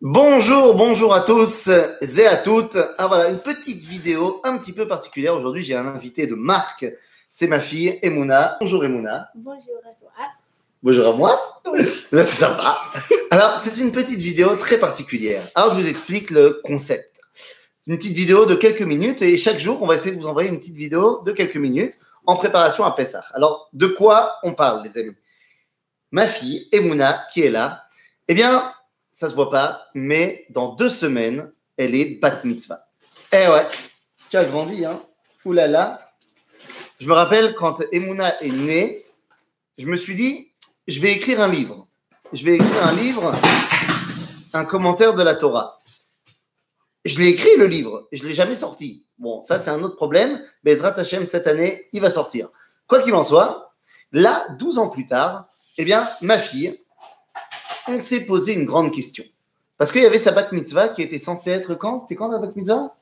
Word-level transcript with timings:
Bonjour, 0.00 0.76
bonjour 0.76 1.12
à 1.12 1.22
tous 1.22 1.66
et 1.66 2.24
à 2.24 2.36
toutes. 2.36 2.78
Ah 2.98 3.08
voilà, 3.08 3.30
une 3.30 3.40
petite 3.40 3.82
vidéo 3.82 4.40
un 4.44 4.56
petit 4.56 4.72
peu 4.72 4.86
particulière. 4.86 5.34
Aujourd'hui, 5.34 5.64
j'ai 5.64 5.74
un 5.74 5.88
invité 5.88 6.28
de 6.28 6.36
marque. 6.36 6.86
C'est 7.28 7.48
ma 7.48 7.58
fille, 7.58 7.98
Emouna. 8.02 8.58
Bonjour 8.60 8.84
Emouna. 8.84 9.28
Bonjour 9.34 9.74
à 9.84 9.98
toi. 9.98 10.10
Bonjour 10.84 11.04
à 11.04 11.12
moi. 11.14 11.60
Oui. 11.72 11.80
Là, 12.12 12.22
c'est 12.22 12.42
sympa. 12.42 12.78
Alors, 13.32 13.58
c'est 13.58 13.76
une 13.78 13.90
petite 13.90 14.20
vidéo 14.20 14.54
très 14.54 14.78
particulière. 14.78 15.42
Alors, 15.56 15.74
je 15.74 15.80
vous 15.80 15.88
explique 15.88 16.30
le 16.30 16.60
concept. 16.62 17.20
Une 17.88 17.98
petite 17.98 18.14
vidéo 18.14 18.46
de 18.46 18.54
quelques 18.54 18.82
minutes 18.82 19.20
et 19.20 19.36
chaque 19.36 19.58
jour, 19.58 19.82
on 19.82 19.86
va 19.88 19.96
essayer 19.96 20.14
de 20.14 20.20
vous 20.20 20.28
envoyer 20.28 20.48
une 20.48 20.60
petite 20.60 20.76
vidéo 20.76 21.22
de 21.26 21.32
quelques 21.32 21.56
minutes 21.56 21.98
en 22.24 22.36
préparation 22.36 22.84
à 22.84 22.92
Pessah. 22.92 23.24
Alors, 23.34 23.68
de 23.72 23.88
quoi 23.88 24.36
on 24.44 24.54
parle, 24.54 24.84
les 24.84 24.96
amis? 24.96 25.16
Ma 26.12 26.28
fille, 26.28 26.68
Emouna, 26.70 27.26
qui 27.34 27.42
est 27.42 27.50
là, 27.50 27.82
eh 28.28 28.34
bien, 28.34 28.72
ça 29.18 29.28
se 29.28 29.34
voit 29.34 29.50
pas, 29.50 29.88
mais 29.94 30.46
dans 30.50 30.76
deux 30.76 30.88
semaines, 30.88 31.50
elle 31.76 31.96
est 31.96 32.20
bat 32.20 32.40
mitzvah. 32.44 32.86
Eh 33.32 33.48
ouais, 33.48 33.66
tu 34.30 34.36
as 34.36 34.44
grandi, 34.44 34.84
hein 34.84 35.02
Ouh 35.44 35.52
là 35.52 35.66
là. 35.66 36.12
Je 37.00 37.08
me 37.08 37.14
rappelle 37.14 37.56
quand 37.56 37.82
Emouna 37.90 38.40
est 38.40 38.52
née, 38.52 39.04
je 39.76 39.86
me 39.86 39.96
suis 39.96 40.14
dit, 40.14 40.52
je 40.86 41.00
vais 41.00 41.10
écrire 41.10 41.40
un 41.40 41.48
livre. 41.48 41.88
Je 42.32 42.44
vais 42.44 42.54
écrire 42.54 42.86
un 42.86 42.92
livre, 42.92 43.34
un 44.52 44.64
commentaire 44.64 45.14
de 45.14 45.24
la 45.24 45.34
Torah. 45.34 45.80
Je 47.04 47.18
l'ai 47.18 47.26
écrit 47.26 47.56
le 47.58 47.66
livre, 47.66 48.06
je 48.12 48.22
l'ai 48.22 48.34
jamais 48.34 48.54
sorti. 48.54 49.04
Bon, 49.18 49.42
ça 49.42 49.58
c'est 49.58 49.70
un 49.70 49.82
autre 49.82 49.96
problème. 49.96 50.44
Bezrat 50.62 50.96
Hashem 50.96 51.26
cette 51.26 51.48
année, 51.48 51.88
il 51.92 52.00
va 52.00 52.12
sortir. 52.12 52.50
Quoi 52.86 53.02
qu'il 53.02 53.14
en 53.14 53.24
soit, 53.24 53.74
là, 54.12 54.46
12 54.60 54.78
ans 54.78 54.88
plus 54.88 55.06
tard, 55.06 55.48
eh 55.76 55.84
bien, 55.84 56.08
ma 56.22 56.38
fille, 56.38 56.78
on 57.88 58.00
s'est 58.00 58.20
posé 58.20 58.54
une 58.54 58.64
grande 58.64 58.92
question. 58.92 59.24
Parce 59.76 59.92
qu'il 59.92 60.02
y 60.02 60.06
avait 60.06 60.18
sa 60.18 60.32
bat 60.32 60.48
mitzvah 60.52 60.88
qui 60.88 61.02
était 61.02 61.18
censée 61.18 61.50
être 61.50 61.74
quand? 61.74 61.98
C'était 61.98 62.16
quand 62.16 62.28
la 62.28 62.38
bat 62.38 62.50
mitzvah? 62.54 62.94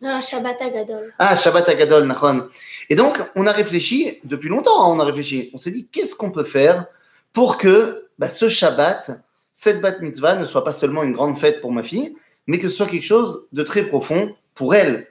Non, 0.00 0.20
Shabbat 0.20 0.62
Agadol. 0.62 1.12
Ah, 1.18 1.34
Shabbat 1.34 1.68
Agadol, 1.68 2.04
Nachon. 2.04 2.46
Et 2.88 2.94
donc, 2.94 3.18
on 3.34 3.46
a 3.46 3.52
réfléchi, 3.52 4.20
depuis 4.22 4.48
longtemps, 4.48 4.84
hein, 4.84 4.94
on 4.94 5.00
a 5.00 5.04
réfléchi. 5.04 5.50
On 5.54 5.56
s'est 5.56 5.72
dit, 5.72 5.88
qu'est-ce 5.88 6.14
qu'on 6.14 6.30
peut 6.30 6.44
faire 6.44 6.86
pour 7.32 7.58
que 7.58 8.08
bah, 8.18 8.28
ce 8.28 8.48
Shabbat, 8.48 9.20
cette 9.52 9.80
bat 9.80 9.98
mitzvah, 9.98 10.36
ne 10.36 10.44
soit 10.44 10.62
pas 10.62 10.72
seulement 10.72 11.02
une 11.02 11.12
grande 11.12 11.36
fête 11.36 11.60
pour 11.60 11.72
ma 11.72 11.82
fille, 11.82 12.14
mais 12.46 12.58
que 12.58 12.68
ce 12.68 12.76
soit 12.76 12.86
quelque 12.86 13.06
chose 13.06 13.46
de 13.52 13.62
très 13.64 13.82
profond 13.82 14.34
pour 14.54 14.74
elle? 14.74 15.08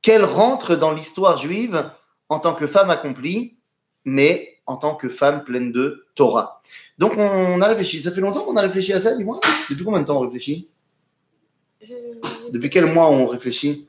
Qu'elle 0.00 0.24
rentre 0.24 0.76
dans 0.76 0.92
l'histoire 0.92 1.36
juive 1.36 1.90
en 2.28 2.38
tant 2.38 2.54
que 2.54 2.68
femme 2.68 2.90
accomplie, 2.90 3.58
mais 4.04 4.59
en 4.70 4.76
tant 4.76 4.94
que 4.94 5.08
femme 5.08 5.42
pleine 5.44 5.72
de 5.72 6.06
Torah. 6.14 6.62
Donc, 6.98 7.12
on 7.16 7.60
a 7.60 7.66
réfléchi. 7.66 8.02
Ça 8.02 8.10
fait 8.12 8.20
longtemps 8.20 8.44
qu'on 8.44 8.56
a 8.56 8.60
réfléchi 8.62 8.92
à 8.92 9.00
ça, 9.00 9.14
dis-moi 9.14 9.40
Depuis 9.68 9.84
combien 9.84 10.00
de 10.00 10.06
temps 10.06 10.18
on 10.18 10.20
réfléchit 10.20 10.68
Euh, 11.82 12.14
Depuis 12.50 12.70
quel 12.70 12.86
mois 12.86 13.10
on 13.10 13.26
réfléchit 13.26 13.88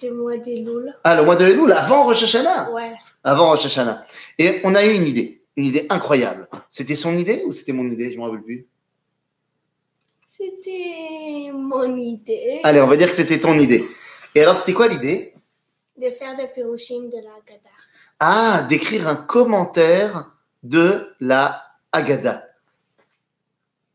du 0.00 0.10
mois 0.10 0.36
des 0.36 0.60
Louls. 0.60 0.92
Ah, 1.04 1.14
le 1.16 1.24
mois 1.24 1.36
de 1.36 1.44
Elul, 1.44 1.70
avant 1.72 2.04
Rosh 2.04 2.22
Hashanah 2.24 2.70
Ouais. 2.72 2.92
avant 3.22 3.50
Rosh 3.50 3.66
Hashanah. 3.66 4.04
Et 4.38 4.60
on 4.64 4.74
a 4.74 4.84
eu 4.84 4.92
une 4.94 5.06
idée, 5.06 5.40
une 5.56 5.66
idée 5.66 5.86
incroyable. 5.88 6.48
C'était 6.68 6.96
son 6.96 7.16
idée 7.16 7.42
ou 7.46 7.52
c'était 7.52 7.72
mon 7.72 7.84
idée 7.88 8.08
Je 8.12 8.14
ne 8.14 8.18
me 8.18 8.22
rappelle 8.24 8.42
plus. 8.42 8.66
C'était 10.26 11.50
mon 11.52 11.96
idée 11.96 12.60
Allez, 12.64 12.80
on 12.80 12.86
va 12.86 12.96
dire 12.96 13.08
que 13.08 13.14
c'était 13.16 13.38
ton 13.38 13.54
idée. 13.54 13.84
Et 14.34 14.40
alors, 14.42 14.56
c'était 14.56 14.72
quoi 14.72 14.88
l'idée 14.88 15.32
de 15.96 16.10
faire 16.10 16.36
des 16.36 16.48
Pirushim 16.48 17.08
de 17.08 17.16
la 17.18 17.38
Gada. 17.46 17.70
Ah, 18.20 18.64
d'écrire 18.68 19.08
un 19.08 19.16
commentaire 19.16 20.30
de 20.62 21.14
la 21.20 21.62
Haggadah. 21.92 22.44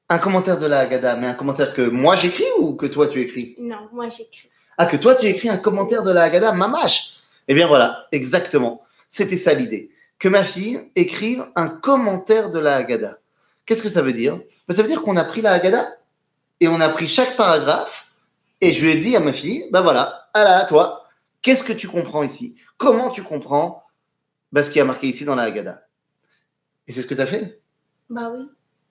Un 0.09 0.17
commentaire 0.19 0.57
de 0.57 0.65
la 0.65 0.79
Haggadah, 0.79 1.15
mais 1.15 1.27
un 1.27 1.33
commentaire 1.33 1.73
que 1.73 1.81
moi 1.81 2.15
j'écris 2.15 2.43
ou 2.59 2.73
que 2.75 2.85
toi 2.85 3.07
tu 3.07 3.21
écris? 3.21 3.55
Non, 3.59 3.87
moi 3.93 4.09
j'écris. 4.09 4.49
Ah, 4.77 4.85
que 4.85 4.97
toi 4.97 5.15
tu 5.15 5.25
écris 5.25 5.49
un 5.49 5.57
commentaire 5.57 6.03
de 6.03 6.11
la 6.11 6.23
Haggadah, 6.23 6.51
mamache 6.53 7.13
Eh 7.47 7.53
bien 7.53 7.67
voilà, 7.67 8.07
exactement. 8.11 8.81
C'était 9.09 9.37
ça 9.37 9.53
l'idée. 9.53 9.91
Que 10.17 10.27
ma 10.27 10.43
fille 10.43 10.81
écrive 10.95 11.45
un 11.55 11.69
commentaire 11.69 12.49
de 12.49 12.59
la 12.59 12.75
Haggadah. 12.77 13.17
Qu'est-ce 13.65 13.83
que 13.83 13.89
ça 13.89 14.01
veut 14.01 14.13
dire? 14.13 14.35
Ben, 14.67 14.75
Ça 14.75 14.81
veut 14.81 14.87
dire 14.87 15.01
qu'on 15.01 15.15
a 15.17 15.23
pris 15.23 15.41
la 15.41 15.53
Haggadah 15.53 15.95
et 16.59 16.67
on 16.67 16.81
a 16.81 16.89
pris 16.89 17.07
chaque 17.07 17.35
paragraphe 17.35 18.11
et 18.61 18.73
je 18.73 18.83
lui 18.83 18.91
ai 18.91 18.95
dit 18.95 19.15
à 19.15 19.19
ma 19.21 19.31
fille, 19.31 19.65
ben 19.71 19.81
voilà, 19.81 20.27
à 20.33 20.43
la, 20.43 20.57
à 20.57 20.65
toi, 20.65 21.05
qu'est-ce 21.41 21.63
que 21.63 21.71
tu 21.73 21.87
comprends 21.87 22.23
ici? 22.23 22.57
Comment 22.77 23.09
tu 23.09 23.23
comprends 23.23 23.83
ben, 24.51 24.63
ce 24.63 24.71
qui 24.71 24.79
a 24.79 24.85
marqué 24.85 25.07
ici 25.07 25.25
dans 25.25 25.35
la 25.35 25.43
Haggadah 25.43 25.81
Et 26.87 26.91
c'est 26.91 27.01
ce 27.01 27.07
que 27.07 27.15
tu 27.15 27.21
as 27.21 27.25
fait? 27.27 27.61
Bah 28.09 28.31
oui, 28.35 28.45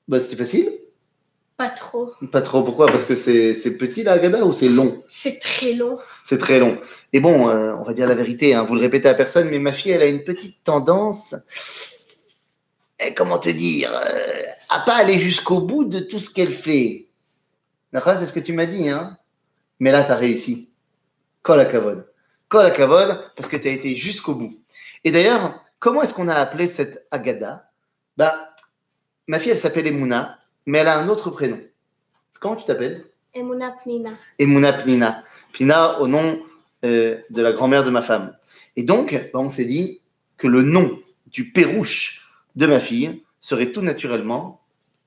ben, 0.07 0.19
C'était 0.21 0.37
facile? 0.37 0.71
Pas 1.57 1.71
trop. 1.71 2.13
Pas 2.31 2.41
trop. 2.41 2.63
Pourquoi? 2.63 2.87
Parce 2.87 3.03
que 3.03 3.17
c'est 3.17 3.53
c'est 3.53 3.77
petit 3.77 4.05
la 4.05 4.13
Haggadah 4.13 4.45
ou 4.45 4.53
c'est 4.53 4.69
long? 4.69 5.03
C'est 5.09 5.41
très 5.41 5.73
long. 5.73 5.99
C'est 6.23 6.39
très 6.39 6.61
long. 6.61 6.79
Et 7.13 7.19
bon, 7.19 7.49
euh, 7.49 7.75
on 7.75 7.83
va 7.83 7.95
dire 7.95 8.07
la 8.07 8.15
vérité, 8.15 8.55
hein, 8.55 8.63
vous 8.63 8.77
le 8.77 8.81
répétez 8.81 9.09
à 9.09 9.15
personne, 9.15 9.49
mais 9.51 9.59
ma 9.59 9.73
fille, 9.73 9.91
elle 9.91 10.03
a 10.03 10.07
une 10.07 10.23
petite 10.23 10.63
tendance, 10.63 11.35
eh, 13.01 13.13
comment 13.15 13.39
te 13.39 13.49
dire, 13.49 13.91
euh, 13.93 14.43
à 14.69 14.81
pas 14.81 14.95
aller 14.97 15.19
jusqu'au 15.19 15.61
bout 15.61 15.85
de 15.85 15.99
tout 15.99 16.21
ce 16.21 16.31
qu'elle 16.31 16.53
fait. 16.53 17.09
D'accord 17.93 18.17
C'est 18.21 18.27
ce 18.27 18.33
que 18.33 18.41
tu 18.41 18.53
m'as 18.53 18.67
dit, 18.67 18.89
hein 18.89 19.19
Mais 19.81 19.91
là, 19.91 20.05
tu 20.05 20.13
as 20.13 20.17
réussi. 20.17 20.71
Kol 21.43 21.69
kavod. 21.71 22.08
Kol 22.49 22.73
parce 23.37 23.49
que 23.49 23.57
tu 23.57 23.69
as 23.69 23.73
été 23.73 23.95
jusqu'au 23.95 24.35
bout. 24.35 24.59
Et 25.05 25.11
d'ailleurs, 25.11 25.63
comment 25.79 26.03
est-ce 26.03 26.15
qu'on 26.15 26.29
a 26.29 26.35
appelé 26.35 26.67
cette 26.67 27.07
Agada 27.11 27.71
Bah, 28.17 28.55
ma 29.27 29.39
fille, 29.39 29.53
elle 29.53 29.59
s'appelle 29.59 29.87
Emouna, 29.87 30.39
mais 30.67 30.79
elle 30.79 30.89
a 30.89 30.99
un 30.99 31.09
autre 31.09 31.31
prénom. 31.31 31.61
Comment 32.41 32.57
tu 32.57 32.65
t'appelles? 32.65 33.05
Emuna 33.35 33.73
Pnina. 33.83 34.11
Emouna 34.39 34.73
Pnina. 34.73 35.25
Pnina 35.53 36.01
au 36.01 36.07
nom 36.07 36.41
euh, 36.85 37.19
de 37.31 37.43
la 37.43 37.53
grand-mère 37.53 37.85
de 37.85 37.91
ma 37.91 38.03
femme. 38.03 38.37
Et 38.77 38.83
donc, 38.83 39.13
bah, 39.33 39.41
on 39.41 39.49
s'est 39.49 39.65
dit 39.65 40.01
que 40.37 40.47
le 40.47 40.63
nom 40.63 40.99
du 41.27 41.51
pérouche 41.51 42.33
de 42.57 42.67
ma 42.67 42.81
fille 42.81 43.23
serait 43.41 43.73
tout 43.73 43.83
naturellement 43.83 44.61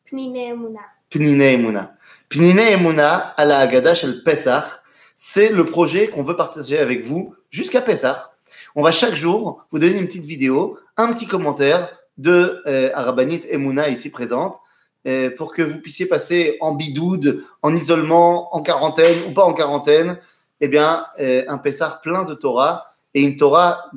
Pnine 0.05 0.35
Emuna. 0.35 0.81
Pnine 1.09 1.41
Emouna. 1.41 1.95
Pnine 2.29 2.59
Emouna 2.59 3.17
à 3.17 3.45
la 3.45 3.59
Haggadah 3.59 3.95
Shel 3.95 4.23
Pesach, 4.23 4.80
c'est 5.23 5.49
le 5.49 5.65
projet 5.65 6.07
qu'on 6.07 6.23
veut 6.23 6.35
partager 6.35 6.79
avec 6.79 7.03
vous 7.03 7.35
jusqu'à 7.51 7.79
Pesach. 7.79 8.17
On 8.73 8.81
va 8.81 8.91
chaque 8.91 9.13
jour 9.13 9.63
vous 9.69 9.77
donner 9.77 9.99
une 9.99 10.07
petite 10.07 10.25
vidéo, 10.25 10.79
un 10.97 11.13
petit 11.13 11.27
commentaire 11.27 11.95
de 12.17 12.63
euh, 12.65 12.89
Arabanit 12.95 13.43
Emouna 13.47 13.87
ici 13.89 14.09
présente, 14.09 14.57
euh, 15.05 15.29
pour 15.37 15.53
que 15.53 15.61
vous 15.61 15.79
puissiez 15.79 16.07
passer 16.07 16.57
en 16.59 16.73
bidoude, 16.73 17.45
en 17.61 17.75
isolement, 17.75 18.55
en 18.55 18.63
quarantaine 18.63 19.29
ou 19.29 19.33
pas 19.35 19.43
en 19.43 19.53
quarantaine, 19.53 20.19
eh 20.59 20.67
bien, 20.67 21.05
euh, 21.19 21.43
un 21.47 21.59
Pessar 21.59 22.01
plein 22.01 22.23
de 22.23 22.33
Torah 22.33 22.95
et 23.13 23.21
une 23.21 23.37
Torah 23.37 23.91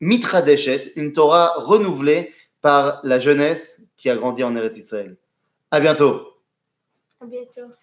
mitradeshet, 0.00 0.92
une 0.94 1.12
Torah 1.12 1.52
renouvelée 1.56 2.32
par 2.62 3.00
la 3.02 3.18
jeunesse 3.18 3.88
qui 3.96 4.08
a 4.08 4.14
grandi 4.14 4.44
en 4.44 4.54
Eretz 4.54 4.78
Israël. 4.78 5.16
À 5.72 5.80
bientôt. 5.80 6.28
À 7.20 7.26
bientôt. 7.26 7.74